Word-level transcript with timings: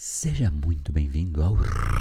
Seja 0.00 0.48
muito 0.48 0.92
bem-vindo 0.92 1.42
ao 1.42 1.54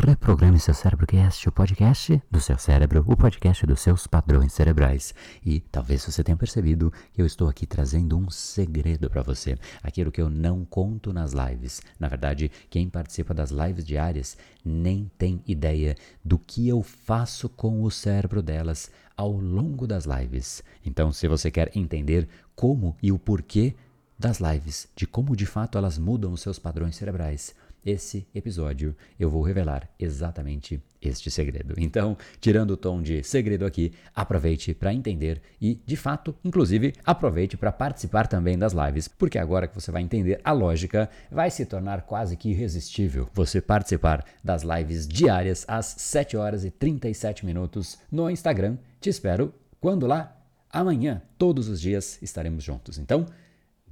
Reprograme 0.05 0.59
Seu 0.59 0.75
Cérebro 0.75 1.07
Cast, 1.07 1.49
o 1.49 1.51
podcast 1.51 2.21
do 2.29 2.39
seu 2.39 2.55
cérebro, 2.55 3.03
o 3.07 3.17
podcast 3.17 3.65
dos 3.65 3.79
seus 3.79 4.05
padrões 4.05 4.53
cerebrais. 4.53 5.15
E 5.43 5.61
talvez 5.61 6.05
você 6.05 6.23
tenha 6.23 6.37
percebido 6.37 6.93
que 7.11 7.19
eu 7.19 7.25
estou 7.25 7.49
aqui 7.49 7.65
trazendo 7.65 8.15
um 8.15 8.29
segredo 8.29 9.09
para 9.09 9.23
você, 9.23 9.57
aquilo 9.81 10.11
que 10.11 10.21
eu 10.21 10.29
não 10.29 10.63
conto 10.63 11.11
nas 11.11 11.33
lives. 11.33 11.81
Na 11.99 12.07
verdade, 12.07 12.51
quem 12.69 12.87
participa 12.87 13.33
das 13.33 13.49
lives 13.49 13.83
diárias 13.83 14.37
nem 14.63 15.09
tem 15.17 15.41
ideia 15.47 15.95
do 16.23 16.37
que 16.37 16.67
eu 16.67 16.83
faço 16.83 17.49
com 17.49 17.81
o 17.81 17.89
cérebro 17.89 18.43
delas 18.43 18.91
ao 19.15 19.31
longo 19.31 19.87
das 19.87 20.05
lives. 20.05 20.61
Então, 20.85 21.11
se 21.11 21.27
você 21.27 21.49
quer 21.49 21.75
entender 21.75 22.29
como 22.55 22.95
e 23.01 23.11
o 23.11 23.17
porquê 23.17 23.75
das 24.19 24.39
lives, 24.39 24.87
de 24.95 25.07
como 25.07 25.35
de 25.35 25.47
fato 25.47 25.79
elas 25.79 25.97
mudam 25.97 26.31
os 26.31 26.41
seus 26.41 26.57
padrões 26.57 26.95
cerebrais, 26.95 27.55
esse 27.87 28.27
episódio 28.35 28.93
eu 29.17 29.29
vou 29.29 29.41
revelar 29.41 29.89
exatamente 29.97 30.83
este 31.01 31.31
segredo. 31.31 31.73
Então, 31.77 32.17
tirando 32.41 32.71
o 32.71 32.77
tom 32.77 33.01
de 33.01 33.23
segredo 33.23 33.65
aqui, 33.65 33.93
aproveite 34.13 34.73
para 34.73 34.93
entender 34.93 35.41
e, 35.61 35.79
de 35.85 35.95
fato, 35.95 36.35
inclusive, 36.43 36.93
aproveite 37.05 37.55
para 37.55 37.71
participar 37.71 38.27
também 38.27 38.57
das 38.57 38.73
lives, 38.73 39.07
porque 39.07 39.39
agora 39.39 39.67
que 39.67 39.75
você 39.75 39.89
vai 39.89 40.01
entender 40.01 40.41
a 40.43 40.51
lógica, 40.51 41.09
vai 41.31 41.49
se 41.49 41.65
tornar 41.65 42.01
quase 42.01 42.35
que 42.35 42.49
irresistível 42.49 43.29
você 43.33 43.61
participar 43.61 44.25
das 44.43 44.63
lives 44.63 45.07
diárias 45.07 45.63
às 45.65 45.85
7 45.85 46.35
horas 46.35 46.65
e 46.65 46.71
37 46.71 47.45
minutos 47.45 47.97
no 48.11 48.29
Instagram. 48.29 48.77
Te 48.99 49.09
espero 49.09 49.53
quando 49.79 50.05
lá? 50.05 50.35
Amanhã, 50.69 51.21
todos 51.37 51.69
os 51.69 51.79
dias 51.79 52.21
estaremos 52.21 52.63
juntos. 52.63 52.97
Então, 52.97 53.25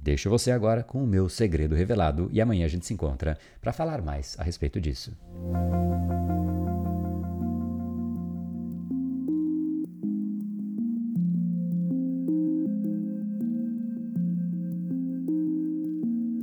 Deixo 0.06 0.30
você 0.30 0.52
agora 0.52 0.84
com 0.84 1.02
o 1.02 1.06
meu 1.06 1.28
segredo 1.28 1.74
revelado 1.74 2.30
e 2.32 2.40
amanhã 2.40 2.64
a 2.64 2.68
gente 2.68 2.86
se 2.86 2.94
encontra 2.94 3.36
para 3.60 3.72
falar 3.72 4.00
mais 4.00 4.36
a 4.38 4.44
respeito 4.44 4.80
disso. 4.80 5.12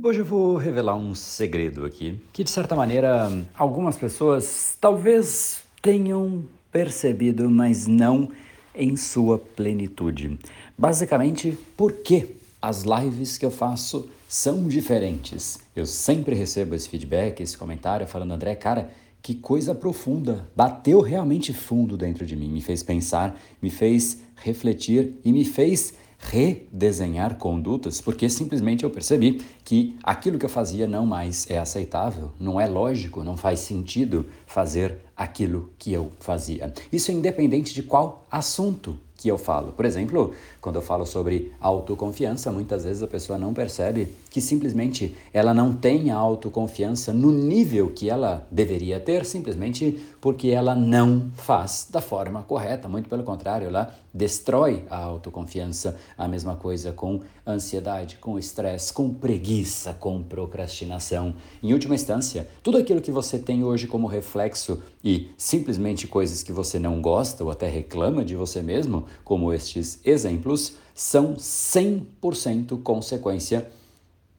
Hoje 0.02 0.18
eu 0.18 0.26
vou 0.26 0.58
revelar 0.58 0.96
um 0.96 1.14
segredo 1.14 1.86
aqui, 1.86 2.20
que 2.34 2.44
de 2.44 2.50
certa 2.50 2.76
maneira 2.76 3.30
algumas 3.54 3.96
pessoas 3.96 4.76
talvez 4.78 5.62
tenham 5.80 6.44
percebido, 6.70 7.48
mas 7.48 7.86
não 7.86 8.28
em 8.74 8.94
sua 8.94 9.38
plenitude. 9.38 10.38
Basicamente, 10.76 11.56
por 11.74 11.92
quê? 11.92 12.43
As 12.64 12.84
lives 12.84 13.36
que 13.36 13.44
eu 13.44 13.50
faço 13.50 14.08
são 14.26 14.66
diferentes. 14.66 15.58
Eu 15.76 15.84
sempre 15.84 16.34
recebo 16.34 16.74
esse 16.74 16.88
feedback, 16.88 17.42
esse 17.42 17.58
comentário 17.58 18.06
falando, 18.06 18.32
André, 18.32 18.54
cara, 18.54 18.90
que 19.20 19.34
coisa 19.34 19.74
profunda. 19.74 20.48
Bateu 20.56 21.02
realmente 21.02 21.52
fundo 21.52 21.94
dentro 21.94 22.24
de 22.24 22.34
mim, 22.34 22.48
me 22.48 22.62
fez 22.62 22.82
pensar, 22.82 23.38
me 23.60 23.68
fez 23.68 24.22
refletir 24.36 25.12
e 25.22 25.30
me 25.30 25.44
fez 25.44 25.92
redesenhar 26.18 27.36
condutas, 27.36 28.00
porque 28.00 28.30
simplesmente 28.30 28.82
eu 28.82 28.88
percebi 28.88 29.42
que 29.62 29.94
aquilo 30.02 30.38
que 30.38 30.46
eu 30.46 30.50
fazia 30.50 30.88
não 30.88 31.04
mais 31.04 31.46
é 31.50 31.58
aceitável, 31.58 32.32
não 32.40 32.58
é 32.58 32.66
lógico, 32.66 33.22
não 33.22 33.36
faz 33.36 33.60
sentido 33.60 34.24
fazer 34.46 35.00
aquilo 35.14 35.70
que 35.78 35.92
eu 35.92 36.12
fazia. 36.18 36.72
Isso 36.90 37.10
é 37.10 37.14
independente 37.14 37.74
de 37.74 37.82
qual 37.82 38.26
assunto 38.30 38.98
que 39.24 39.30
eu 39.30 39.38
falo. 39.38 39.72
Por 39.72 39.86
exemplo, 39.86 40.34
quando 40.60 40.76
eu 40.76 40.82
falo 40.82 41.06
sobre 41.06 41.50
autoconfiança, 41.58 42.52
muitas 42.52 42.84
vezes 42.84 43.02
a 43.02 43.06
pessoa 43.06 43.38
não 43.38 43.54
percebe 43.54 44.08
que 44.28 44.38
simplesmente 44.38 45.16
ela 45.32 45.54
não 45.54 45.72
tem 45.72 46.10
a 46.10 46.14
autoconfiança 46.14 47.10
no 47.10 47.32
nível 47.32 47.88
que 47.88 48.10
ela 48.10 48.46
deveria 48.50 49.00
ter, 49.00 49.24
simplesmente 49.24 49.98
porque 50.24 50.48
ela 50.48 50.74
não 50.74 51.30
faz 51.36 51.86
da 51.90 52.00
forma 52.00 52.42
correta. 52.42 52.88
Muito 52.88 53.10
pelo 53.10 53.22
contrário, 53.24 53.66
ela 53.66 53.94
destrói 54.10 54.82
a 54.88 54.96
autoconfiança. 54.96 55.98
A 56.16 56.26
mesma 56.26 56.56
coisa 56.56 56.92
com 56.92 57.20
ansiedade, 57.46 58.16
com 58.16 58.38
estresse, 58.38 58.90
com 58.90 59.12
preguiça, 59.12 59.92
com 59.92 60.22
procrastinação. 60.22 61.34
Em 61.62 61.74
última 61.74 61.94
instância, 61.94 62.48
tudo 62.62 62.78
aquilo 62.78 63.02
que 63.02 63.10
você 63.10 63.38
tem 63.38 63.64
hoje 63.64 63.86
como 63.86 64.06
reflexo 64.06 64.82
e 65.04 65.28
simplesmente 65.36 66.06
coisas 66.06 66.42
que 66.42 66.52
você 66.52 66.78
não 66.78 67.02
gosta 67.02 67.44
ou 67.44 67.50
até 67.50 67.68
reclama 67.68 68.24
de 68.24 68.34
você 68.34 68.62
mesmo, 68.62 69.04
como 69.22 69.52
estes 69.52 70.00
exemplos, 70.06 70.78
são 70.94 71.34
100% 71.34 72.82
consequência 72.82 73.70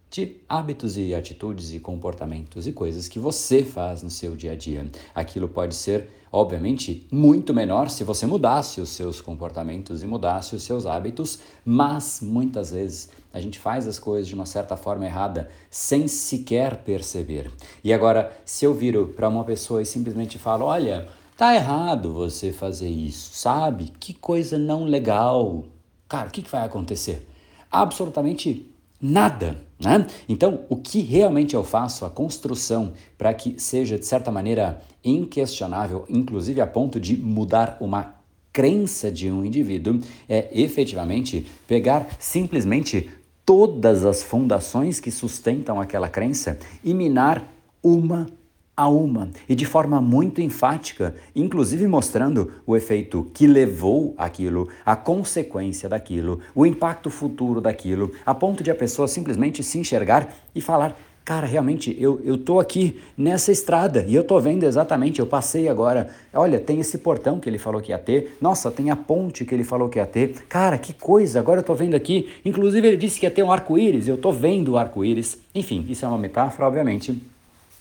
de 0.10 0.38
hábitos 0.48 0.98
e 0.98 1.14
atitudes 1.14 1.74
e 1.74 1.80
comportamentos 1.80 2.68
e 2.68 2.72
coisas 2.72 3.08
que 3.08 3.20
você 3.20 3.64
faz 3.64 4.02
no 4.02 4.10
seu 4.10 4.36
dia 4.36 4.54
a 4.54 4.56
dia. 4.56 4.90
Aquilo 5.14 5.48
pode 5.48 5.76
ser, 5.76 6.10
obviamente, 6.32 7.06
muito 7.12 7.54
menor 7.54 7.90
se 7.90 8.04
você 8.04 8.26
mudasse 8.26 8.80
os 8.80 8.90
seus 8.90 9.20
comportamentos 9.20 10.04
e 10.04 10.08
mudasse 10.08 10.56
os 10.56 10.64
seus 10.64 10.86
hábitos, 10.86 11.40
mas 11.66 12.20
muitas 12.22 12.72
vezes 12.72 13.10
a 13.34 13.42
gente 13.42 13.60
faz 13.60 13.86
as 13.86 14.00
coisas 14.00 14.30
de 14.30 14.34
uma 14.34 14.46
certa 14.46 14.78
forma 14.78 15.06
errada 15.06 15.50
sem 15.70 16.08
sequer 16.08 16.78
perceber. 16.78 17.52
E 17.84 17.92
agora, 17.92 18.32
se 18.46 18.64
eu 18.64 18.74
viro 18.74 19.10
para 19.10 19.28
uma 19.28 19.44
pessoa 19.44 19.82
e 19.82 19.86
simplesmente 19.86 20.40
falo: 20.40 20.64
olha, 20.64 21.10
tá 21.36 21.54
errado 21.54 22.14
você 22.14 22.54
fazer 22.54 22.88
isso, 22.88 23.32
sabe? 23.34 23.92
Que 24.00 24.14
coisa 24.14 24.58
não 24.58 24.86
legal. 24.86 25.66
Cara, 26.08 26.30
o 26.30 26.32
que, 26.32 26.42
que 26.42 26.50
vai 26.50 26.64
acontecer? 26.64 27.28
Absolutamente 27.70 28.74
nada. 29.02 29.65
Né? 29.80 30.08
Então, 30.28 30.62
o 30.70 30.76
que 30.76 31.02
realmente 31.02 31.56
eu 31.56 31.64
faço, 31.64 32.06
a 32.06 32.10
construção, 32.10 32.94
para 33.18 33.34
que 33.34 33.56
seja 33.58 34.00
de 34.00 34.06
certa 34.06 34.32
maneira 34.32 34.82
inquestionável, 35.04 36.06
inclusive 36.10 36.62
a 36.62 36.68
ponto 36.68 37.00
de 37.00 37.18
mudar 37.18 37.78
uma 37.80 38.16
crença 38.54 39.12
de 39.12 39.30
um 39.30 39.44
indivíduo, 39.44 40.00
é 40.30 40.48
efetivamente 40.54 41.46
pegar 41.68 42.08
simplesmente 42.20 43.10
todas 43.46 44.06
as 44.06 44.24
fundações 44.24 45.00
que 45.00 45.12
sustentam 45.12 45.80
aquela 45.80 46.08
crença 46.08 46.58
e 46.84 46.94
minar 46.94 47.46
uma 47.84 48.28
a 48.76 48.90
uma 48.90 49.30
e 49.48 49.56
de 49.56 49.66
forma 49.66 50.02
muito 50.02 50.42
enfática, 50.42 51.16
inclusive 51.36 51.88
mostrando 51.88 52.52
o 52.66 52.76
efeito 52.76 53.30
que 53.34 53.48
levou 53.48 54.14
aquilo, 54.18 54.68
a 54.86 54.96
consequência 54.96 55.88
daquilo, 55.88 56.40
o 56.54 56.66
impacto 56.66 57.10
futuro 57.10 57.62
daquilo, 57.62 58.12
a 58.26 58.34
ponto 58.34 58.64
de 58.64 58.72
a 58.72 58.76
pessoa 58.76 59.08
simplesmente 59.08 59.64
se 59.64 59.78
enxergar 59.78 60.28
e 60.54 60.60
falar: 60.60 60.98
Cara, 61.26 61.48
realmente, 61.48 61.96
eu, 62.00 62.22
eu 62.24 62.38
tô 62.38 62.60
aqui 62.60 63.02
nessa 63.18 63.52
estrada 63.52 64.06
e 64.08 64.14
eu 64.14 64.24
tô 64.24 64.40
vendo 64.40 64.64
exatamente, 64.64 65.20
eu 65.20 65.26
passei 65.26 65.68
agora. 65.68 66.10
Olha, 66.32 66.60
tem 66.60 66.80
esse 66.80 67.00
portão 67.00 67.40
que 67.40 67.50
ele 67.50 67.58
falou 67.58 67.82
que 67.82 67.90
ia 67.90 67.98
ter. 67.98 68.38
Nossa, 68.40 68.70
tem 68.70 68.92
a 68.92 68.96
ponte 68.96 69.44
que 69.44 69.56
ele 69.56 69.64
falou 69.64 69.90
que 69.90 69.98
ia 69.98 70.06
ter. 70.06 70.46
Cara, 70.48 70.78
que 70.78 70.94
coisa, 70.94 71.40
agora 71.40 71.62
eu 71.62 71.64
tô 71.64 71.74
vendo 71.74 71.96
aqui. 71.96 72.30
Inclusive, 72.46 72.88
ele 72.88 72.98
disse 72.98 73.20
que 73.20 73.26
ia 73.26 73.32
ter 73.32 73.42
um 73.42 73.52
arco-íris, 73.52 74.08
eu 74.08 74.18
tô 74.18 74.32
vendo 74.32 74.74
o 74.74 74.78
arco-íris. 74.78 75.40
Enfim, 75.56 75.84
isso 75.90 76.06
é 76.06 76.08
uma 76.08 76.20
metáfora, 76.20 76.68
obviamente. 76.68 77.20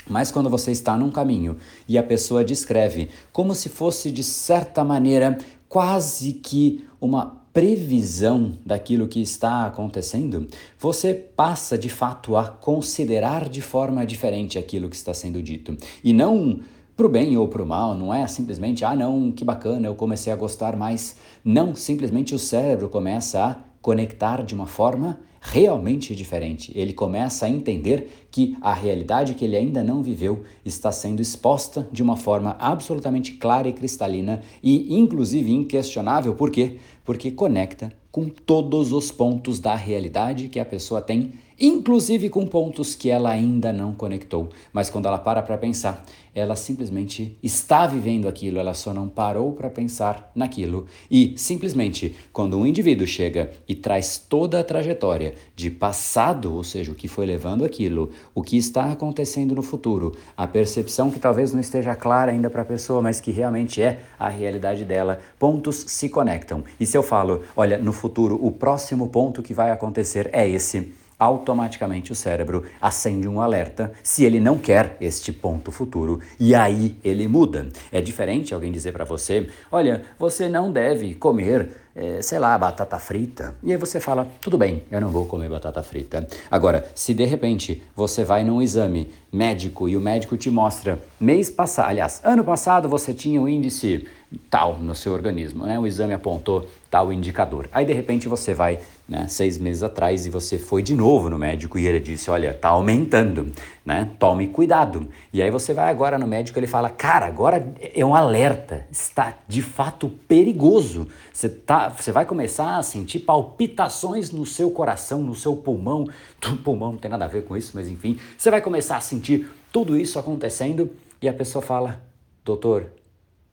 Mas 0.08 0.30
quando 0.30 0.50
você 0.50 0.70
está 0.70 0.96
num 0.96 1.10
caminho 1.10 1.56
e 1.88 1.96
a 1.96 2.02
pessoa 2.02 2.44
descreve 2.44 3.10
como 3.32 3.54
se 3.54 3.68
fosse, 3.68 4.10
de 4.10 4.22
certa 4.22 4.84
maneira, 4.84 5.38
quase 5.68 6.34
que 6.34 6.84
uma 7.00 7.42
previsão 7.52 8.58
daquilo 8.66 9.06
que 9.06 9.22
está 9.22 9.66
acontecendo, 9.66 10.48
você 10.78 11.14
passa 11.14 11.78
de 11.78 11.88
fato 11.88 12.36
a 12.36 12.48
considerar 12.48 13.48
de 13.48 13.60
forma 13.60 14.04
diferente 14.04 14.58
aquilo 14.58 14.88
que 14.88 14.96
está 14.96 15.14
sendo 15.14 15.40
dito. 15.40 15.76
E 16.02 16.12
não 16.12 16.60
para 16.96 17.06
o 17.06 17.08
bem 17.08 17.36
ou 17.36 17.48
para 17.48 17.62
o 17.62 17.66
mal, 17.66 17.94
não 17.94 18.12
é 18.12 18.26
simplesmente, 18.26 18.84
ah, 18.84 18.94
não, 18.94 19.32
que 19.32 19.44
bacana, 19.44 19.86
eu 19.86 19.94
comecei 19.94 20.32
a 20.32 20.36
gostar 20.36 20.76
mais. 20.76 21.16
Não, 21.44 21.74
simplesmente 21.74 22.34
o 22.34 22.38
cérebro 22.38 22.88
começa 22.88 23.44
a 23.44 23.56
conectar 23.80 24.42
de 24.44 24.54
uma 24.54 24.66
forma 24.66 25.18
realmente 25.46 26.16
diferente. 26.16 26.72
Ele 26.74 26.94
começa 26.94 27.44
a 27.44 27.50
entender 27.50 28.26
que 28.30 28.56
a 28.62 28.72
realidade 28.72 29.34
que 29.34 29.44
ele 29.44 29.56
ainda 29.56 29.84
não 29.84 30.02
viveu 30.02 30.42
está 30.64 30.90
sendo 30.90 31.20
exposta 31.20 31.86
de 31.92 32.02
uma 32.02 32.16
forma 32.16 32.56
absolutamente 32.58 33.32
clara 33.32 33.68
e 33.68 33.72
cristalina 33.74 34.40
e, 34.62 34.98
inclusive, 34.98 35.52
inquestionável. 35.52 36.34
Por 36.34 36.50
quê? 36.50 36.78
Porque 37.04 37.30
conecta 37.30 37.92
com 38.10 38.26
todos 38.26 38.90
os 38.90 39.12
pontos 39.12 39.60
da 39.60 39.74
realidade 39.74 40.48
que 40.48 40.58
a 40.58 40.64
pessoa 40.64 41.02
tem 41.02 41.34
inclusive 41.60 42.28
com 42.28 42.46
pontos 42.46 42.94
que 42.94 43.10
ela 43.10 43.30
ainda 43.30 43.72
não 43.72 43.94
conectou. 43.94 44.48
Mas 44.72 44.90
quando 44.90 45.06
ela 45.06 45.18
para 45.18 45.42
para 45.42 45.58
pensar, 45.58 46.04
ela 46.34 46.56
simplesmente 46.56 47.38
está 47.42 47.86
vivendo 47.86 48.26
aquilo, 48.26 48.58
ela 48.58 48.74
só 48.74 48.92
não 48.92 49.08
parou 49.08 49.52
para 49.52 49.70
pensar 49.70 50.32
naquilo. 50.34 50.86
E 51.08 51.32
simplesmente, 51.36 52.16
quando 52.32 52.58
um 52.58 52.66
indivíduo 52.66 53.06
chega 53.06 53.52
e 53.68 53.74
traz 53.74 54.18
toda 54.18 54.58
a 54.58 54.64
trajetória 54.64 55.34
de 55.54 55.70
passado, 55.70 56.52
ou 56.54 56.64
seja, 56.64 56.90
o 56.90 56.94
que 56.94 57.06
foi 57.06 57.24
levando 57.24 57.64
aquilo, 57.64 58.10
o 58.34 58.42
que 58.42 58.56
está 58.56 58.90
acontecendo 58.90 59.54
no 59.54 59.62
futuro, 59.62 60.16
a 60.36 60.46
percepção 60.46 61.10
que 61.10 61.20
talvez 61.20 61.52
não 61.52 61.60
esteja 61.60 61.94
clara 61.94 62.32
ainda 62.32 62.50
para 62.50 62.62
a 62.62 62.66
pessoa, 62.66 63.00
mas 63.00 63.20
que 63.20 63.30
realmente 63.30 63.80
é 63.80 64.00
a 64.18 64.28
realidade 64.28 64.84
dela, 64.84 65.20
pontos 65.38 65.84
se 65.86 66.08
conectam. 66.08 66.64
E 66.80 66.86
se 66.86 66.96
eu 66.96 67.02
falo, 67.02 67.42
olha, 67.54 67.78
no 67.78 67.92
futuro, 67.92 68.38
o 68.44 68.50
próximo 68.50 69.08
ponto 69.08 69.42
que 69.42 69.54
vai 69.54 69.70
acontecer 69.70 70.28
é 70.32 70.48
esse 70.48 70.92
automaticamente 71.18 72.12
o 72.12 72.14
cérebro 72.14 72.64
acende 72.80 73.28
um 73.28 73.40
alerta 73.40 73.92
se 74.02 74.24
ele 74.24 74.40
não 74.40 74.58
quer 74.58 74.96
este 75.00 75.32
ponto 75.32 75.70
futuro 75.70 76.20
e 76.38 76.54
aí 76.54 76.96
ele 77.04 77.28
muda. 77.28 77.68
É 77.90 78.00
diferente 78.00 78.54
alguém 78.54 78.72
dizer 78.72 78.92
para 78.92 79.04
você: 79.04 79.48
olha, 79.70 80.02
você 80.18 80.48
não 80.48 80.72
deve 80.72 81.14
comer, 81.14 81.70
é, 81.94 82.20
sei 82.22 82.38
lá, 82.38 82.56
batata 82.58 82.98
frita. 82.98 83.54
E 83.62 83.72
aí 83.72 83.78
você 83.78 84.00
fala: 84.00 84.28
tudo 84.40 84.58
bem, 84.58 84.82
eu 84.90 85.00
não 85.00 85.08
vou 85.08 85.26
comer 85.26 85.48
batata 85.48 85.82
frita. 85.82 86.26
Agora, 86.50 86.88
se 86.94 87.14
de 87.14 87.24
repente 87.24 87.82
você 87.94 88.24
vai 88.24 88.44
num 88.44 88.60
exame 88.60 89.12
médico 89.32 89.88
e 89.88 89.96
o 89.96 90.00
médico 90.00 90.36
te 90.36 90.50
mostra 90.50 90.98
mês 91.18 91.50
passado, 91.50 91.88
aliás, 91.88 92.20
ano 92.24 92.44
passado 92.44 92.88
você 92.88 93.12
tinha 93.12 93.40
um 93.40 93.48
índice 93.48 94.06
tal 94.50 94.78
no 94.78 94.94
seu 94.94 95.12
organismo, 95.12 95.66
né? 95.66 95.78
O 95.78 95.86
exame 95.86 96.12
apontou 96.12 96.68
tal 96.94 97.12
indicador. 97.12 97.68
Aí 97.72 97.84
de 97.84 97.92
repente 97.92 98.28
você 98.28 98.54
vai, 98.54 98.78
né, 99.08 99.26
seis 99.26 99.58
meses 99.58 99.82
atrás 99.82 100.26
e 100.26 100.30
você 100.30 100.56
foi 100.56 100.80
de 100.80 100.94
novo 100.94 101.28
no 101.28 101.36
médico 101.36 101.76
e 101.76 101.88
ele 101.88 101.98
disse, 101.98 102.30
olha, 102.30 102.54
tá 102.54 102.68
aumentando, 102.68 103.50
né? 103.84 104.08
Tome 104.16 104.46
cuidado. 104.46 105.08
E 105.32 105.42
aí 105.42 105.50
você 105.50 105.74
vai 105.74 105.90
agora 105.90 106.16
no 106.20 106.24
médico 106.28 106.56
e 106.56 106.60
ele 106.60 106.68
fala, 106.68 106.88
cara, 106.88 107.26
agora 107.26 107.74
é 107.80 108.06
um 108.06 108.14
alerta, 108.14 108.86
está 108.92 109.36
de 109.48 109.60
fato 109.60 110.08
perigoso. 110.08 111.08
Você 111.32 111.48
tá, 111.48 111.88
você 111.88 112.12
vai 112.12 112.24
começar 112.24 112.76
a 112.76 112.82
sentir 112.84 113.18
palpitações 113.18 114.30
no 114.30 114.46
seu 114.46 114.70
coração, 114.70 115.20
no 115.20 115.34
seu 115.34 115.56
pulmão. 115.56 116.06
O 116.46 116.56
pulmão 116.62 116.92
não 116.92 116.98
tem 116.98 117.10
nada 117.10 117.24
a 117.24 117.28
ver 117.28 117.42
com 117.42 117.56
isso, 117.56 117.72
mas 117.74 117.88
enfim, 117.88 118.20
você 118.38 118.52
vai 118.52 118.60
começar 118.60 118.98
a 118.98 119.00
sentir 119.00 119.48
tudo 119.72 119.98
isso 119.98 120.16
acontecendo 120.16 120.88
e 121.20 121.28
a 121.28 121.34
pessoa 121.34 121.60
fala, 121.60 122.00
doutor, 122.44 122.92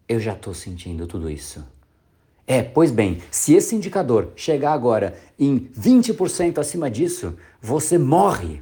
eu 0.08 0.20
já 0.20 0.34
estou 0.34 0.54
sentindo 0.54 1.08
tudo 1.08 1.28
isso. 1.28 1.66
É, 2.52 2.62
pois 2.62 2.92
bem, 2.92 3.20
se 3.32 3.54
esse 3.54 3.74
indicador 3.74 4.34
chegar 4.36 4.74
agora 4.74 5.16
em 5.40 5.58
20% 5.58 6.58
acima 6.58 6.92
disso, 6.92 7.34
você 7.62 7.98
morre. 7.98 8.62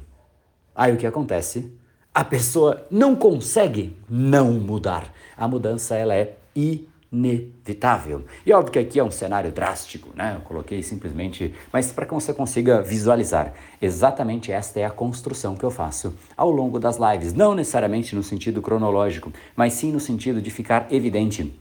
Aí 0.72 0.92
o 0.92 0.96
que 0.96 1.08
acontece? 1.08 1.72
A 2.14 2.22
pessoa 2.22 2.86
não 2.88 3.16
consegue 3.16 3.96
não 4.08 4.52
mudar. 4.52 5.12
A 5.36 5.48
mudança 5.48 5.96
ela 5.96 6.14
é 6.14 6.36
inevitável. 6.54 8.24
E 8.46 8.52
óbvio 8.52 8.74
que 8.74 8.78
aqui 8.78 9.00
é 9.00 9.02
um 9.02 9.10
cenário 9.10 9.50
drástico, 9.50 10.10
né? 10.14 10.36
Eu 10.36 10.42
coloquei 10.42 10.84
simplesmente, 10.84 11.52
mas 11.72 11.90
para 11.90 12.06
que 12.06 12.14
você 12.14 12.32
consiga 12.32 12.82
visualizar, 12.82 13.54
exatamente 13.82 14.52
esta 14.52 14.78
é 14.78 14.84
a 14.84 14.90
construção 14.90 15.56
que 15.56 15.64
eu 15.64 15.70
faço 15.72 16.14
ao 16.36 16.52
longo 16.52 16.78
das 16.78 16.96
lives, 16.96 17.34
não 17.34 17.56
necessariamente 17.56 18.14
no 18.14 18.22
sentido 18.22 18.62
cronológico, 18.62 19.32
mas 19.56 19.72
sim 19.72 19.90
no 19.90 19.98
sentido 19.98 20.40
de 20.40 20.48
ficar 20.48 20.86
evidente 20.92 21.52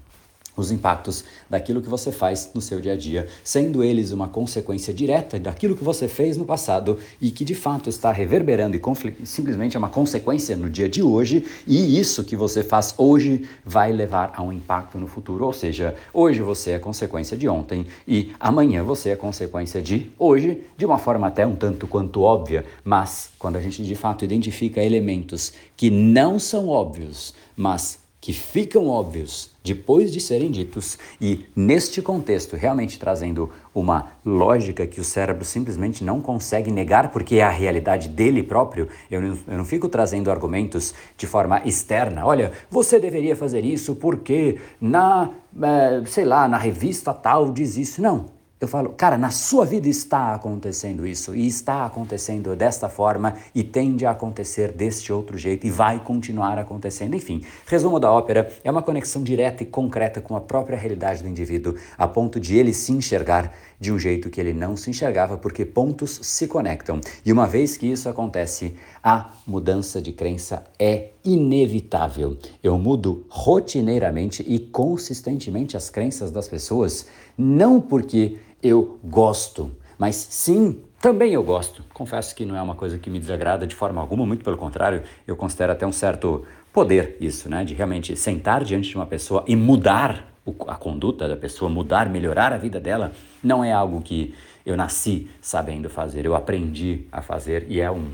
os 0.55 0.71
impactos 0.71 1.23
daquilo 1.49 1.81
que 1.81 1.89
você 1.89 2.11
faz 2.11 2.51
no 2.53 2.61
seu 2.61 2.79
dia 2.79 2.93
a 2.93 2.97
dia, 2.97 3.27
sendo 3.43 3.83
eles 3.83 4.11
uma 4.11 4.27
consequência 4.27 4.93
direta 4.93 5.39
daquilo 5.39 5.75
que 5.75 5.83
você 5.83 6.07
fez 6.07 6.37
no 6.37 6.45
passado 6.45 6.99
e 7.21 7.31
que 7.31 7.45
de 7.45 7.55
fato 7.55 7.89
está 7.89 8.11
reverberando 8.11 8.75
e 8.75 9.25
simplesmente 9.25 9.75
é 9.75 9.79
uma 9.79 9.89
consequência 9.89 10.55
no 10.55 10.69
dia 10.69 10.89
de 10.89 11.01
hoje, 11.01 11.45
e 11.65 11.99
isso 11.99 12.23
que 12.23 12.35
você 12.35 12.63
faz 12.63 12.93
hoje 12.97 13.47
vai 13.65 13.91
levar 13.91 14.33
a 14.35 14.41
um 14.41 14.51
impacto 14.51 14.97
no 14.97 15.07
futuro. 15.07 15.45
Ou 15.45 15.53
seja, 15.53 15.95
hoje 16.13 16.41
você 16.41 16.71
é 16.71 16.79
consequência 16.79 17.37
de 17.37 17.47
ontem 17.47 17.85
e 18.07 18.33
amanhã 18.39 18.83
você 18.83 19.09
é 19.09 19.15
consequência 19.15 19.81
de 19.81 20.11
hoje, 20.17 20.63
de 20.77 20.85
uma 20.85 20.97
forma 20.97 21.27
até 21.27 21.45
um 21.45 21.55
tanto 21.55 21.87
quanto 21.87 22.21
óbvia, 22.21 22.65
mas 22.83 23.29
quando 23.37 23.55
a 23.55 23.61
gente 23.61 23.83
de 23.83 23.95
fato 23.95 24.25
identifica 24.25 24.83
elementos 24.83 25.53
que 25.75 25.89
não 25.89 26.39
são 26.39 26.67
óbvios, 26.67 27.33
mas 27.55 27.99
que 28.21 28.33
ficam 28.33 28.87
óbvios 28.87 29.51
depois 29.63 30.11
de 30.11 30.19
serem 30.19 30.51
ditos 30.51 30.97
e, 31.21 31.45
neste 31.55 32.01
contexto, 32.01 32.55
realmente 32.55 32.99
trazendo 32.99 33.49
uma 33.73 34.11
lógica 34.25 34.85
que 34.85 34.99
o 34.99 35.03
cérebro 35.03 35.45
simplesmente 35.45 36.03
não 36.03 36.21
consegue 36.21 36.71
negar 36.71 37.11
porque 37.11 37.35
é 37.35 37.43
a 37.43 37.49
realidade 37.49 38.09
dele 38.09 38.43
próprio. 38.43 38.89
Eu 39.09 39.21
não, 39.21 39.37
eu 39.47 39.57
não 39.57 39.65
fico 39.65 39.87
trazendo 39.87 40.31
argumentos 40.31 40.93
de 41.15 41.27
forma 41.27 41.61
externa. 41.65 42.25
Olha, 42.25 42.51
você 42.69 42.99
deveria 42.99 43.35
fazer 43.35 43.63
isso 43.63 43.95
porque 43.95 44.59
na, 44.81 45.29
é, 45.61 46.05
sei 46.05 46.25
lá, 46.25 46.47
na 46.47 46.57
revista 46.57 47.13
tal 47.13 47.51
diz 47.51 47.77
isso. 47.77 48.01
Não 48.01 48.38
eu 48.61 48.67
falo, 48.67 48.89
cara, 48.89 49.17
na 49.17 49.29
sua 49.29 49.65
vida 49.65 49.87
está 49.87 50.33
acontecendo 50.35 51.07
isso, 51.07 51.33
e 51.33 51.47
está 51.47 51.85
acontecendo 51.85 52.55
desta 52.57 52.89
forma, 52.89 53.35
e 53.55 53.63
tende 53.63 54.05
a 54.05 54.11
acontecer 54.11 54.73
deste 54.73 55.13
outro 55.13 55.37
jeito, 55.37 55.65
e 55.65 55.71
vai 55.71 55.99
continuar 56.03 56.59
acontecendo. 56.59 57.15
Enfim, 57.15 57.45
resumo 57.65 57.99
da 58.01 58.11
ópera 58.11 58.51
é 58.61 58.69
uma 58.69 58.81
conexão 58.81 59.23
direta 59.23 59.63
e 59.63 59.65
concreta 59.65 60.19
com 60.19 60.35
a 60.35 60.41
própria 60.41 60.77
realidade 60.77 61.23
do 61.23 61.29
indivíduo, 61.29 61.75
a 61.97 62.05
ponto 62.05 62.37
de 62.37 62.57
ele 62.57 62.73
se 62.73 62.91
enxergar 62.91 63.53
de 63.79 63.93
um 63.93 63.97
jeito 63.97 64.29
que 64.29 64.41
ele 64.41 64.51
não 64.51 64.75
se 64.75 64.89
enxergava, 64.89 65.37
porque 65.37 65.63
pontos 65.63 66.19
se 66.21 66.45
conectam. 66.45 66.99
E 67.25 67.31
uma 67.31 67.47
vez 67.47 67.77
que 67.77 67.87
isso 67.87 68.09
acontece, 68.09 68.75
a 69.01 69.31
mudança 69.47 70.01
de 70.01 70.11
crença 70.11 70.65
é 70.77 71.11
inevitável. 71.23 72.37
Eu 72.61 72.77
mudo 72.77 73.25
rotineiramente 73.29 74.43
e 74.45 74.59
consistentemente 74.59 75.77
as 75.77 75.89
crenças 75.89 76.29
das 76.29 76.49
pessoas, 76.49 77.07
não 77.37 77.79
porque 77.79 78.37
eu 78.61 78.99
gosto, 79.03 79.71
mas 79.97 80.15
sim, 80.15 80.81
também 81.01 81.33
eu 81.33 81.43
gosto. 81.43 81.83
Confesso 81.93 82.35
que 82.35 82.45
não 82.45 82.55
é 82.55 82.61
uma 82.61 82.75
coisa 82.75 82.97
que 82.97 83.09
me 83.09 83.19
desagrada 83.19 83.65
de 83.65 83.75
forma 83.75 84.01
alguma, 84.01 84.25
muito 84.25 84.43
pelo 84.43 84.57
contrário, 84.57 85.03
eu 85.25 85.35
considero 85.35 85.71
até 85.71 85.85
um 85.87 85.91
certo 85.91 86.45
poder 86.73 87.17
isso, 87.19 87.49
né? 87.49 87.63
De 87.63 87.73
realmente 87.73 88.15
sentar 88.15 88.63
diante 88.63 88.89
de 88.89 88.95
uma 88.95 89.05
pessoa 89.05 89.43
e 89.47 89.55
mudar 89.55 90.27
a 90.67 90.75
conduta 90.75 91.27
da 91.27 91.37
pessoa, 91.37 91.69
mudar, 91.69 92.09
melhorar 92.09 92.53
a 92.53 92.57
vida 92.57 92.79
dela, 92.79 93.11
não 93.43 93.63
é 93.63 93.71
algo 93.71 94.01
que 94.01 94.33
eu 94.65 94.75
nasci 94.75 95.29
sabendo 95.41 95.89
fazer, 95.89 96.25
eu 96.25 96.35
aprendi 96.35 97.05
a 97.11 97.21
fazer 97.21 97.65
e 97.69 97.79
é 97.79 97.89
um, 97.89 98.09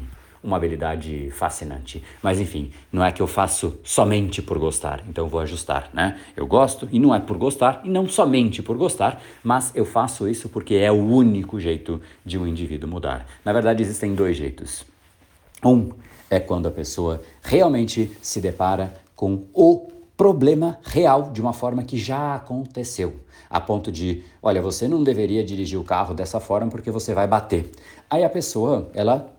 uma 0.46 0.58
habilidade 0.58 1.32
fascinante. 1.32 2.04
Mas 2.22 2.40
enfim, 2.40 2.72
não 2.92 3.04
é 3.04 3.12
que 3.12 3.22
eu 3.22 3.28
faço 3.28 3.78
somente 3.84 4.42
por 4.42 4.60
gostar, 4.60 5.04
então 5.10 5.28
vou 5.28 5.40
ajustar, 5.40 5.90
né? 5.92 6.20
Eu 6.38 6.46
gosto 6.46 6.88
e 6.92 7.00
não 7.00 7.14
é 7.14 7.20
por 7.20 7.38
gostar 7.38 7.82
e 7.84 7.90
não 7.90 8.08
somente 8.08 8.62
por 8.62 8.78
gostar, 8.78 9.22
mas 9.44 9.72
eu 9.76 9.86
faço 9.86 10.30
isso 10.30 10.48
porque 10.48 10.76
é 10.76 10.92
o 10.92 11.04
único 11.04 11.60
jeito 11.60 12.00
de 12.24 12.38
um 12.38 12.46
indivíduo 12.46 12.90
mudar. 12.90 13.26
Na 13.44 13.52
verdade, 13.52 13.82
existem 13.82 14.14
dois 14.14 14.38
jeitos. 14.38 14.86
Um 15.64 15.90
é 16.30 16.40
quando 16.40 16.68
a 16.68 16.72
pessoa 16.72 17.22
realmente 17.42 18.16
se 18.22 18.40
depara 18.40 18.94
com 19.16 19.46
o 19.54 19.92
problema 20.16 20.78
real 20.84 21.32
de 21.32 21.42
uma 21.42 21.54
forma 21.54 21.84
que 21.84 21.98
já 21.98 22.36
aconteceu. 22.36 23.20
A 23.50 23.60
ponto 23.60 23.92
de, 23.92 24.24
olha, 24.42 24.62
você 24.62 24.88
não 24.88 25.04
deveria 25.04 25.44
dirigir 25.44 25.80
o 25.80 25.84
carro 25.84 26.14
dessa 26.14 26.40
forma 26.40 26.70
porque 26.70 26.92
você 26.92 27.14
vai 27.14 27.28
bater. 27.28 27.72
Aí 28.10 28.24
a 28.24 28.30
pessoa, 28.30 28.90
ela 28.94 29.35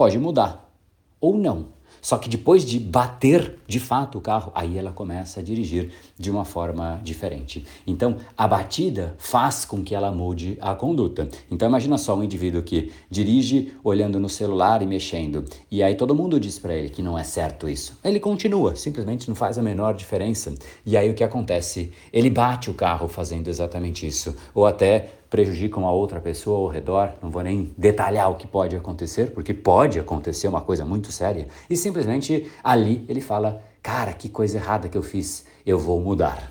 pode 0.00 0.18
mudar 0.18 0.72
ou 1.20 1.36
não. 1.36 1.66
Só 2.00 2.16
que 2.16 2.26
depois 2.26 2.64
de 2.64 2.78
bater 2.80 3.58
de 3.66 3.78
fato 3.78 4.16
o 4.16 4.20
carro, 4.22 4.50
aí 4.54 4.78
ela 4.78 4.92
começa 4.92 5.40
a 5.40 5.42
dirigir 5.42 5.92
de 6.18 6.30
uma 6.30 6.46
forma 6.46 6.98
diferente. 7.04 7.66
Então, 7.86 8.16
a 8.34 8.48
batida 8.48 9.14
faz 9.18 9.66
com 9.66 9.84
que 9.84 9.94
ela 9.94 10.10
mude 10.10 10.56
a 10.58 10.74
conduta. 10.74 11.28
Então, 11.50 11.68
imagina 11.68 11.98
só 11.98 12.16
um 12.16 12.24
indivíduo 12.24 12.62
que 12.62 12.90
dirige 13.10 13.74
olhando 13.84 14.18
no 14.18 14.30
celular 14.30 14.80
e 14.80 14.86
mexendo, 14.86 15.44
e 15.70 15.82
aí 15.82 15.94
todo 15.94 16.14
mundo 16.14 16.40
diz 16.40 16.58
para 16.58 16.74
ele 16.74 16.88
que 16.88 17.02
não 17.02 17.18
é 17.18 17.22
certo 17.22 17.68
isso. 17.68 17.98
Ele 18.02 18.18
continua, 18.18 18.76
simplesmente 18.76 19.28
não 19.28 19.34
faz 19.34 19.58
a 19.58 19.62
menor 19.62 19.92
diferença. 19.92 20.54
E 20.86 20.96
aí 20.96 21.10
o 21.10 21.14
que 21.14 21.22
acontece? 21.22 21.92
Ele 22.10 22.30
bate 22.30 22.70
o 22.70 22.74
carro 22.74 23.06
fazendo 23.06 23.48
exatamente 23.48 24.06
isso, 24.06 24.34
ou 24.54 24.64
até 24.64 25.19
prejudicam 25.30 25.86
a 25.86 25.92
outra 25.92 26.20
pessoa 26.20 26.58
ao 26.58 26.66
redor. 26.66 27.12
Não 27.22 27.30
vou 27.30 27.42
nem 27.42 27.72
detalhar 27.78 28.30
o 28.30 28.34
que 28.34 28.46
pode 28.46 28.74
acontecer, 28.74 29.30
porque 29.30 29.54
pode 29.54 29.98
acontecer 30.00 30.48
uma 30.48 30.60
coisa 30.60 30.84
muito 30.84 31.12
séria. 31.12 31.46
E 31.70 31.76
simplesmente 31.76 32.50
ali 32.62 33.04
ele 33.08 33.20
fala: 33.20 33.62
Cara, 33.80 34.12
que 34.12 34.28
coisa 34.28 34.58
errada 34.58 34.88
que 34.88 34.98
eu 34.98 35.02
fiz, 35.02 35.46
eu 35.64 35.78
vou 35.78 36.00
mudar. 36.00 36.50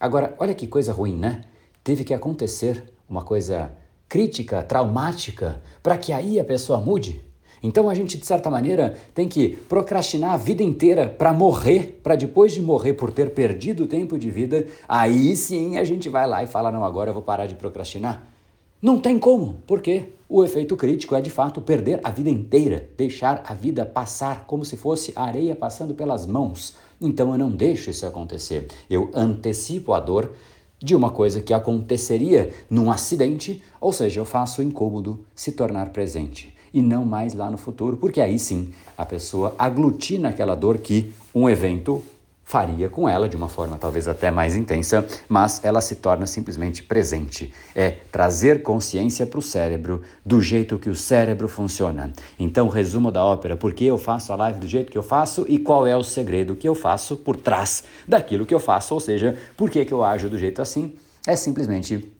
Agora, 0.00 0.34
olha 0.38 0.54
que 0.54 0.66
coisa 0.66 0.92
ruim, 0.92 1.16
né? 1.16 1.44
Teve 1.84 2.02
que 2.02 2.14
acontecer 2.14 2.82
uma 3.08 3.22
coisa 3.22 3.70
crítica, 4.08 4.62
traumática, 4.62 5.60
para 5.82 5.98
que 5.98 6.12
aí 6.12 6.40
a 6.40 6.44
pessoa 6.44 6.80
mude. 6.80 7.27
Então 7.62 7.88
a 7.88 7.94
gente, 7.94 8.16
de 8.16 8.26
certa 8.26 8.50
maneira, 8.50 8.96
tem 9.14 9.28
que 9.28 9.50
procrastinar 9.68 10.32
a 10.32 10.36
vida 10.36 10.62
inteira 10.62 11.08
para 11.08 11.32
morrer, 11.32 12.00
para 12.02 12.14
depois 12.14 12.52
de 12.52 12.62
morrer 12.62 12.94
por 12.94 13.12
ter 13.12 13.30
perdido 13.30 13.84
o 13.84 13.86
tempo 13.86 14.18
de 14.18 14.30
vida, 14.30 14.66
aí 14.88 15.34
sim 15.36 15.76
a 15.76 15.84
gente 15.84 16.08
vai 16.08 16.26
lá 16.26 16.42
e 16.42 16.46
fala: 16.46 16.70
não, 16.70 16.84
agora 16.84 17.10
eu 17.10 17.14
vou 17.14 17.22
parar 17.22 17.46
de 17.46 17.54
procrastinar. 17.54 18.26
Não 18.80 19.00
tem 19.00 19.18
como, 19.18 19.60
porque 19.66 20.10
o 20.28 20.44
efeito 20.44 20.76
crítico 20.76 21.16
é 21.16 21.20
de 21.20 21.30
fato 21.30 21.60
perder 21.60 22.00
a 22.04 22.10
vida 22.10 22.30
inteira, 22.30 22.88
deixar 22.96 23.42
a 23.44 23.52
vida 23.52 23.84
passar 23.84 24.44
como 24.46 24.64
se 24.64 24.76
fosse 24.76 25.12
areia 25.16 25.56
passando 25.56 25.94
pelas 25.94 26.26
mãos. 26.26 26.76
Então 27.00 27.32
eu 27.32 27.38
não 27.38 27.50
deixo 27.50 27.90
isso 27.90 28.06
acontecer. 28.06 28.68
Eu 28.88 29.10
antecipo 29.14 29.92
a 29.92 30.00
dor 30.00 30.32
de 30.78 30.94
uma 30.94 31.10
coisa 31.10 31.42
que 31.42 31.52
aconteceria 31.52 32.52
num 32.70 32.88
acidente, 32.88 33.60
ou 33.80 33.92
seja, 33.92 34.20
eu 34.20 34.24
faço 34.24 34.60
o 34.60 34.64
incômodo 34.64 35.24
se 35.34 35.50
tornar 35.50 35.90
presente 35.90 36.56
e 36.78 36.82
não 36.82 37.04
mais 37.04 37.34
lá 37.34 37.50
no 37.50 37.58
futuro, 37.58 37.96
porque 37.96 38.20
aí 38.20 38.38
sim 38.38 38.72
a 38.96 39.04
pessoa 39.04 39.54
aglutina 39.58 40.28
aquela 40.28 40.54
dor 40.54 40.78
que 40.78 41.12
um 41.34 41.48
evento 41.48 42.02
faria 42.44 42.88
com 42.88 43.06
ela 43.06 43.28
de 43.28 43.36
uma 43.36 43.48
forma 43.48 43.76
talvez 43.76 44.08
até 44.08 44.30
mais 44.30 44.56
intensa, 44.56 45.06
mas 45.28 45.62
ela 45.62 45.82
se 45.82 45.96
torna 45.96 46.26
simplesmente 46.26 46.82
presente. 46.82 47.52
É 47.74 47.90
trazer 48.10 48.62
consciência 48.62 49.26
para 49.26 49.38
o 49.38 49.42
cérebro 49.42 50.02
do 50.24 50.40
jeito 50.40 50.78
que 50.78 50.88
o 50.88 50.94
cérebro 50.94 51.46
funciona. 51.46 52.10
Então, 52.38 52.68
resumo 52.68 53.12
da 53.12 53.22
ópera: 53.22 53.54
por 53.54 53.74
que 53.74 53.84
eu 53.84 53.98
faço 53.98 54.32
a 54.32 54.36
live 54.36 54.60
do 54.60 54.66
jeito 54.66 54.90
que 54.90 54.96
eu 54.96 55.02
faço 55.02 55.44
e 55.46 55.58
qual 55.58 55.86
é 55.86 55.94
o 55.94 56.02
segredo 56.02 56.56
que 56.56 56.66
eu 56.66 56.74
faço 56.74 57.18
por 57.18 57.36
trás 57.36 57.84
daquilo 58.06 58.46
que 58.46 58.54
eu 58.54 58.60
faço, 58.60 58.94
ou 58.94 59.00
seja, 59.00 59.36
por 59.54 59.68
que, 59.68 59.84
que 59.84 59.92
eu 59.92 60.02
ajo 60.02 60.30
do 60.30 60.38
jeito 60.38 60.62
assim? 60.62 60.94
É 61.26 61.36
simplesmente 61.36 62.17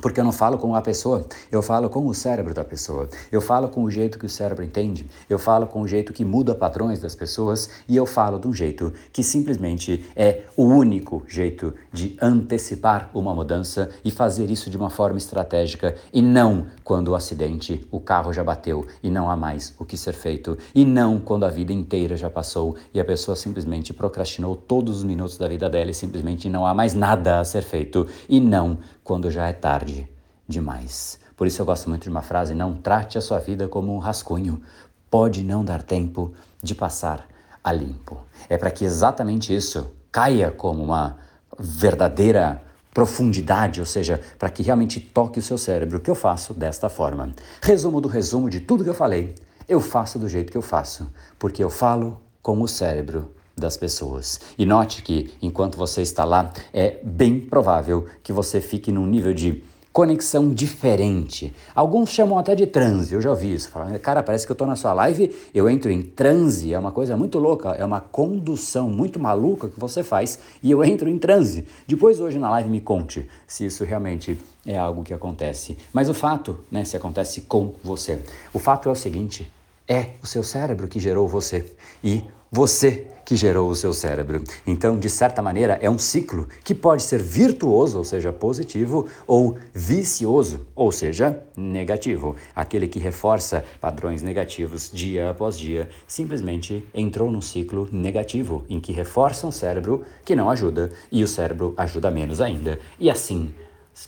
porque 0.00 0.20
eu 0.20 0.24
não 0.24 0.32
falo 0.32 0.58
com 0.58 0.74
a 0.74 0.82
pessoa, 0.82 1.26
eu 1.50 1.62
falo 1.62 1.88
com 1.88 2.06
o 2.06 2.14
cérebro 2.14 2.52
da 2.52 2.64
pessoa. 2.64 3.08
Eu 3.30 3.40
falo 3.40 3.68
com 3.68 3.82
o 3.82 3.90
jeito 3.90 4.18
que 4.18 4.26
o 4.26 4.28
cérebro 4.28 4.64
entende, 4.64 5.06
eu 5.28 5.38
falo 5.38 5.66
com 5.66 5.80
o 5.80 5.88
jeito 5.88 6.12
que 6.12 6.24
muda 6.24 6.54
padrões 6.54 7.00
das 7.00 7.14
pessoas 7.14 7.70
e 7.88 7.96
eu 7.96 8.06
falo 8.06 8.38
de 8.38 8.46
um 8.46 8.52
jeito 8.52 8.92
que 9.12 9.22
simplesmente 9.22 10.04
é 10.14 10.42
o 10.56 10.64
único 10.64 11.22
jeito 11.26 11.74
de 11.92 12.16
antecipar 12.20 13.10
uma 13.14 13.34
mudança 13.34 13.90
e 14.04 14.10
fazer 14.10 14.50
isso 14.50 14.70
de 14.70 14.76
uma 14.76 14.90
forma 14.90 15.18
estratégica 15.18 15.96
e 16.12 16.20
não 16.20 16.66
quando 16.84 17.08
o 17.08 17.14
acidente, 17.14 17.86
o 17.90 18.00
carro 18.00 18.32
já 18.32 18.44
bateu 18.44 18.86
e 19.02 19.10
não 19.10 19.30
há 19.30 19.36
mais 19.36 19.74
o 19.78 19.84
que 19.84 19.96
ser 19.96 20.12
feito 20.12 20.56
e 20.74 20.84
não 20.84 21.18
quando 21.18 21.44
a 21.44 21.50
vida 21.50 21.72
inteira 21.72 22.16
já 22.16 22.30
passou 22.30 22.76
e 22.92 23.00
a 23.00 23.04
pessoa 23.04 23.34
simplesmente 23.34 23.92
procrastinou 23.92 24.56
todos 24.56 24.98
os 24.98 25.04
minutos 25.04 25.38
da 25.38 25.48
vida 25.48 25.68
dela 25.68 25.90
e 25.90 25.94
simplesmente 25.94 26.48
não 26.48 26.66
há 26.66 26.74
mais 26.74 26.94
nada 26.94 27.40
a 27.40 27.44
ser 27.44 27.62
feito 27.62 28.06
e 28.28 28.40
não 28.40 28.78
quando 29.06 29.30
já 29.30 29.46
é 29.46 29.52
tarde 29.52 30.08
demais. 30.48 31.18
Por 31.36 31.46
isso 31.46 31.62
eu 31.62 31.66
gosto 31.66 31.88
muito 31.88 32.02
de 32.02 32.10
uma 32.10 32.22
frase: 32.22 32.54
não 32.54 32.74
trate 32.74 33.16
a 33.16 33.20
sua 33.20 33.38
vida 33.38 33.68
como 33.68 33.94
um 33.94 33.98
rascunho. 33.98 34.60
Pode 35.08 35.44
não 35.44 35.64
dar 35.64 35.82
tempo 35.82 36.34
de 36.60 36.74
passar 36.74 37.24
a 37.62 37.72
limpo. 37.72 38.18
É 38.48 38.58
para 38.58 38.70
que 38.70 38.84
exatamente 38.84 39.54
isso 39.54 39.92
caia 40.10 40.50
como 40.50 40.82
uma 40.82 41.16
verdadeira 41.58 42.60
profundidade, 42.92 43.78
ou 43.78 43.86
seja, 43.86 44.20
para 44.38 44.50
que 44.50 44.62
realmente 44.62 44.98
toque 44.98 45.38
o 45.38 45.42
seu 45.42 45.56
cérebro, 45.56 46.00
que 46.00 46.10
eu 46.10 46.14
faço 46.14 46.52
desta 46.52 46.88
forma. 46.88 47.30
Resumo 47.62 48.00
do 48.00 48.08
resumo 48.08 48.50
de 48.50 48.60
tudo 48.60 48.82
que 48.82 48.90
eu 48.90 48.94
falei. 48.94 49.34
Eu 49.68 49.80
faço 49.80 50.18
do 50.18 50.28
jeito 50.28 50.50
que 50.50 50.58
eu 50.58 50.62
faço, 50.62 51.08
porque 51.38 51.62
eu 51.62 51.70
falo 51.70 52.20
com 52.42 52.60
o 52.60 52.66
cérebro 52.66 53.35
das 53.56 53.76
pessoas. 53.76 54.40
E 54.58 54.66
note 54.66 55.02
que 55.02 55.32
enquanto 55.40 55.78
você 55.78 56.02
está 56.02 56.24
lá, 56.24 56.52
é 56.72 56.98
bem 57.02 57.40
provável 57.40 58.06
que 58.22 58.32
você 58.32 58.60
fique 58.60 58.92
num 58.92 59.06
nível 59.06 59.32
de 59.32 59.62
conexão 59.96 60.52
diferente. 60.52 61.54
Alguns 61.74 62.10
chamam 62.10 62.36
até 62.36 62.54
de 62.54 62.66
transe, 62.66 63.14
eu 63.14 63.20
já 63.22 63.30
ouvi 63.30 63.54
isso. 63.54 63.70
Falam, 63.70 63.98
cara, 63.98 64.22
parece 64.22 64.44
que 64.44 64.52
eu 64.52 64.54
estou 64.54 64.66
na 64.66 64.76
sua 64.76 64.92
live, 64.92 65.34
eu 65.54 65.70
entro 65.70 65.90
em 65.90 66.02
transe, 66.02 66.74
é 66.74 66.78
uma 66.78 66.92
coisa 66.92 67.16
muito 67.16 67.38
louca, 67.38 67.70
é 67.70 67.82
uma 67.82 68.02
condução 68.02 68.90
muito 68.90 69.18
maluca 69.18 69.70
que 69.70 69.80
você 69.80 70.04
faz 70.04 70.38
e 70.62 70.70
eu 70.70 70.84
entro 70.84 71.08
em 71.08 71.18
transe. 71.18 71.66
Depois 71.86 72.20
hoje 72.20 72.38
na 72.38 72.50
live 72.50 72.68
me 72.68 72.82
conte 72.82 73.26
se 73.46 73.64
isso 73.64 73.84
realmente 73.84 74.38
é 74.66 74.76
algo 74.76 75.02
que 75.02 75.14
acontece. 75.14 75.78
Mas 75.94 76.10
o 76.10 76.14
fato, 76.14 76.58
né, 76.70 76.84
se 76.84 76.94
acontece 76.94 77.40
com 77.40 77.72
você. 77.82 78.20
O 78.52 78.58
fato 78.58 78.90
é 78.90 78.92
o 78.92 78.94
seguinte, 78.94 79.50
é 79.88 80.10
o 80.22 80.26
seu 80.26 80.42
cérebro 80.42 80.88
que 80.88 81.00
gerou 81.00 81.26
você 81.26 81.72
e 82.04 82.22
você 82.50 83.06
que 83.26 83.34
gerou 83.34 83.68
o 83.68 83.74
seu 83.74 83.92
cérebro. 83.92 84.42
Então, 84.64 84.96
de 84.96 85.10
certa 85.10 85.42
maneira, 85.42 85.76
é 85.82 85.90
um 85.90 85.98
ciclo 85.98 86.46
que 86.62 86.72
pode 86.72 87.02
ser 87.02 87.20
virtuoso, 87.20 87.98
ou 87.98 88.04
seja, 88.04 88.32
positivo, 88.32 89.08
ou 89.26 89.58
vicioso, 89.74 90.64
ou 90.76 90.92
seja, 90.92 91.42
negativo. 91.56 92.36
Aquele 92.54 92.86
que 92.86 93.00
reforça 93.00 93.64
padrões 93.80 94.22
negativos 94.22 94.88
dia 94.92 95.30
após 95.30 95.58
dia 95.58 95.90
simplesmente 96.06 96.86
entrou 96.94 97.28
num 97.28 97.40
ciclo 97.40 97.88
negativo, 97.90 98.64
em 98.68 98.78
que 98.78 98.92
reforça 98.92 99.44
um 99.44 99.52
cérebro 99.52 100.04
que 100.24 100.36
não 100.36 100.48
ajuda 100.48 100.92
e 101.10 101.24
o 101.24 101.28
cérebro 101.28 101.74
ajuda 101.76 102.12
menos 102.12 102.40
ainda. 102.40 102.78
E 102.98 103.10
assim 103.10 103.52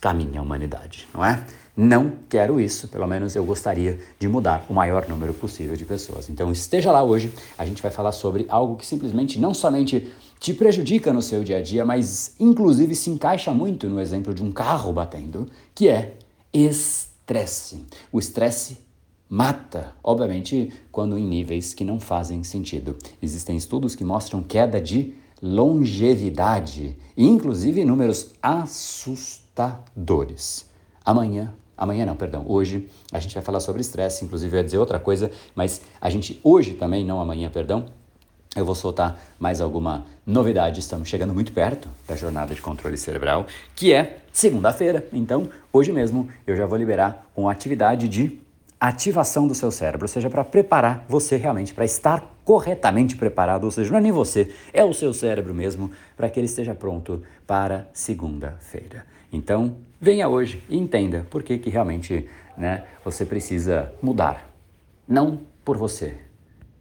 caminha 0.00 0.38
a 0.38 0.42
humanidade, 0.42 1.08
não 1.12 1.24
é? 1.24 1.42
Não 1.80 2.10
quero 2.28 2.60
isso, 2.60 2.88
pelo 2.88 3.06
menos 3.06 3.36
eu 3.36 3.44
gostaria 3.44 4.00
de 4.18 4.26
mudar 4.26 4.66
o 4.68 4.74
maior 4.74 5.08
número 5.08 5.32
possível 5.32 5.76
de 5.76 5.84
pessoas. 5.84 6.28
Então 6.28 6.50
esteja 6.50 6.90
lá 6.90 7.04
hoje, 7.04 7.32
a 7.56 7.64
gente 7.64 7.80
vai 7.80 7.92
falar 7.92 8.10
sobre 8.10 8.46
algo 8.48 8.74
que 8.74 8.84
simplesmente 8.84 9.38
não 9.38 9.54
somente 9.54 10.12
te 10.40 10.52
prejudica 10.52 11.12
no 11.12 11.22
seu 11.22 11.44
dia 11.44 11.58
a 11.58 11.62
dia, 11.62 11.84
mas 11.84 12.34
inclusive 12.40 12.96
se 12.96 13.10
encaixa 13.10 13.52
muito 13.52 13.88
no 13.88 14.00
exemplo 14.00 14.34
de 14.34 14.42
um 14.42 14.50
carro 14.50 14.92
batendo, 14.92 15.46
que 15.72 15.88
é 15.88 16.16
estresse. 16.52 17.86
O 18.10 18.18
estresse 18.18 18.78
mata, 19.30 19.94
obviamente, 20.02 20.72
quando 20.90 21.16
em 21.16 21.24
níveis 21.24 21.74
que 21.74 21.84
não 21.84 22.00
fazem 22.00 22.42
sentido. 22.42 22.96
Existem 23.22 23.56
estudos 23.56 23.94
que 23.94 24.02
mostram 24.02 24.42
queda 24.42 24.80
de 24.80 25.14
longevidade, 25.40 26.96
inclusive 27.16 27.84
números 27.84 28.32
assustadores. 28.42 30.66
Amanhã 31.04 31.54
Amanhã 31.78 32.04
não, 32.04 32.16
perdão. 32.16 32.44
Hoje 32.48 32.88
a 33.12 33.20
gente 33.20 33.32
vai 33.34 33.42
falar 33.42 33.60
sobre 33.60 33.80
estresse, 33.80 34.24
inclusive 34.24 34.52
eu 34.52 34.58
ia 34.58 34.64
dizer 34.64 34.78
outra 34.78 34.98
coisa, 34.98 35.30
mas 35.54 35.80
a 36.00 36.10
gente 36.10 36.40
hoje 36.42 36.74
também, 36.74 37.04
não 37.04 37.20
amanhã, 37.20 37.48
perdão, 37.48 37.86
eu 38.56 38.64
vou 38.64 38.74
soltar 38.74 39.20
mais 39.38 39.60
alguma 39.60 40.04
novidade. 40.26 40.80
Estamos 40.80 41.08
chegando 41.08 41.32
muito 41.32 41.52
perto 41.52 41.88
da 42.08 42.16
jornada 42.16 42.52
de 42.52 42.60
controle 42.60 42.96
cerebral, 42.96 43.46
que 43.76 43.92
é 43.92 44.18
segunda-feira. 44.32 45.06
Então, 45.12 45.48
hoje 45.72 45.92
mesmo 45.92 46.28
eu 46.44 46.56
já 46.56 46.66
vou 46.66 46.76
liberar 46.76 47.24
uma 47.36 47.52
atividade 47.52 48.08
de 48.08 48.40
ativação 48.80 49.46
do 49.46 49.54
seu 49.54 49.70
cérebro, 49.70 50.04
ou 50.04 50.08
seja, 50.08 50.30
para 50.30 50.44
preparar 50.44 51.04
você 51.08 51.36
realmente 51.36 51.74
para 51.74 51.84
estar 51.84 52.34
corretamente 52.44 53.16
preparado, 53.16 53.64
ou 53.64 53.70
seja, 53.70 53.90
não 53.90 53.98
é 53.98 54.00
nem 54.00 54.12
você, 54.12 54.52
é 54.72 54.84
o 54.84 54.94
seu 54.94 55.12
cérebro 55.12 55.52
mesmo, 55.52 55.90
para 56.16 56.30
que 56.30 56.38
ele 56.38 56.46
esteja 56.46 56.74
pronto 56.74 57.22
para 57.46 57.88
segunda-feira. 57.92 59.04
Então, 59.32 59.76
venha 60.00 60.28
hoje 60.28 60.62
e 60.68 60.76
entenda 60.76 61.26
por 61.30 61.42
que, 61.42 61.58
que 61.58 61.70
realmente 61.70 62.28
né, 62.56 62.84
você 63.04 63.24
precisa 63.24 63.92
mudar. 64.02 64.50
Não 65.06 65.40
por 65.64 65.76
você, 65.76 66.18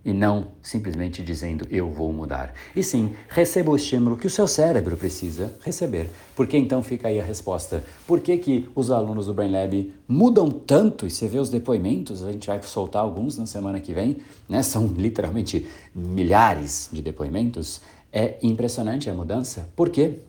e 0.07 0.13
não 0.13 0.47
simplesmente 0.61 1.21
dizendo 1.21 1.67
eu 1.69 1.91
vou 1.91 2.13
mudar. 2.13 2.53
E 2.73 2.81
sim, 2.81 3.13
receba 3.27 3.71
o 3.71 3.75
estímulo 3.75 4.15
que 4.15 4.25
o 4.25 4.29
seu 4.29 4.47
cérebro 4.47 4.95
precisa 4.95 5.53
receber. 5.65 6.09
Porque 6.33 6.57
então 6.57 6.81
fica 6.81 7.09
aí 7.09 7.19
a 7.19 7.23
resposta. 7.23 7.83
Por 8.07 8.21
que, 8.21 8.37
que 8.37 8.69
os 8.73 8.89
alunos 8.89 9.25
do 9.25 9.33
Brain 9.33 9.51
Lab 9.51 9.93
mudam 10.07 10.49
tanto? 10.49 11.05
E 11.05 11.11
você 11.11 11.27
vê 11.27 11.39
os 11.39 11.49
depoimentos, 11.49 12.23
a 12.23 12.31
gente 12.31 12.47
vai 12.47 12.63
soltar 12.63 13.01
alguns 13.03 13.37
na 13.37 13.45
semana 13.45 13.81
que 13.81 13.93
vem, 13.93 14.17
né? 14.47 14.63
São 14.63 14.87
literalmente 14.87 15.67
milhares 15.93 16.87
de 16.89 17.01
depoimentos. 17.01 17.81
É 18.09 18.37
impressionante 18.41 19.09
a 19.09 19.13
mudança. 19.13 19.67
Por 19.75 19.89
quê? 19.89 20.19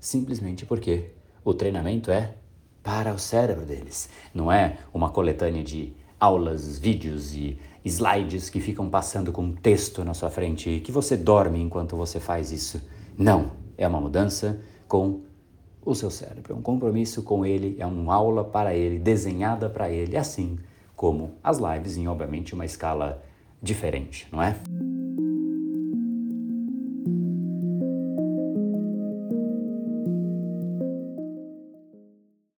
Simplesmente 0.00 0.64
porque 0.64 1.10
o 1.48 1.54
treinamento 1.54 2.10
é 2.10 2.34
para 2.82 3.14
o 3.14 3.18
cérebro 3.18 3.64
deles. 3.64 4.10
Não 4.34 4.52
é 4.52 4.78
uma 4.92 5.08
coletânea 5.08 5.64
de 5.64 5.94
aulas, 6.20 6.78
vídeos 6.78 7.34
e 7.34 7.58
slides 7.84 8.50
que 8.50 8.60
ficam 8.60 8.90
passando 8.90 9.32
com 9.32 9.52
texto 9.52 10.04
na 10.04 10.12
sua 10.12 10.28
frente 10.28 10.68
e 10.68 10.80
que 10.80 10.92
você 10.92 11.16
dorme 11.16 11.58
enquanto 11.58 11.96
você 11.96 12.20
faz 12.20 12.52
isso. 12.52 12.82
Não, 13.16 13.52
é 13.78 13.88
uma 13.88 14.00
mudança 14.00 14.60
com 14.86 15.22
o 15.84 15.94
seu 15.94 16.10
cérebro, 16.10 16.52
é 16.52 16.56
um 16.56 16.60
compromisso 16.60 17.22
com 17.22 17.46
ele, 17.46 17.76
é 17.78 17.86
uma 17.86 18.14
aula 18.14 18.44
para 18.44 18.74
ele, 18.74 18.98
desenhada 18.98 19.70
para 19.70 19.88
ele, 19.90 20.18
assim 20.18 20.58
como 20.94 21.36
as 21.42 21.58
lives 21.58 21.96
em 21.96 22.08
obviamente 22.08 22.52
uma 22.52 22.66
escala 22.66 23.22
diferente, 23.62 24.28
não 24.30 24.42
é? 24.42 24.54